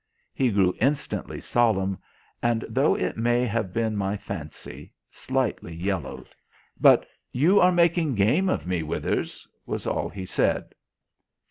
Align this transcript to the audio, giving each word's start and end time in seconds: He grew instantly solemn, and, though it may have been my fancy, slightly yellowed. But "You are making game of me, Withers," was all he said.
He 0.33 0.49
grew 0.49 0.73
instantly 0.81 1.39
solemn, 1.39 1.99
and, 2.41 2.65
though 2.67 2.95
it 2.95 3.17
may 3.17 3.45
have 3.45 3.71
been 3.71 3.95
my 3.95 4.17
fancy, 4.17 4.93
slightly 5.11 5.75
yellowed. 5.75 6.27
But 6.79 7.05
"You 7.31 7.59
are 7.59 7.71
making 7.71 8.15
game 8.15 8.49
of 8.49 8.65
me, 8.65 8.81
Withers," 8.81 9.47
was 9.67 9.85
all 9.85 10.09
he 10.09 10.25
said. 10.25 10.73